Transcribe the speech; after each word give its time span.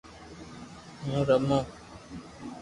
ھون 1.03 1.21
رمو 1.27 1.59